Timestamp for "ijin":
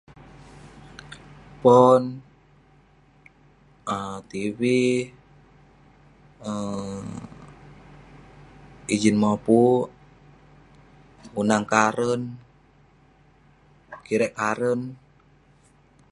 8.95-9.15